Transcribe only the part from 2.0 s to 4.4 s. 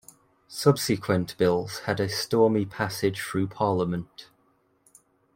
stormy passage through parliament.